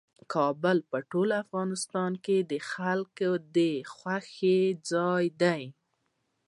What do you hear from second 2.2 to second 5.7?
کې د خلکو د خوښې ځای دی.